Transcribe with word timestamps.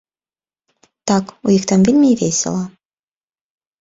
Так, 1.11 1.25
у 1.49 1.55
іх 1.57 1.63
там 1.73 1.79
вельмі 1.91 2.09
весела. 2.23 2.63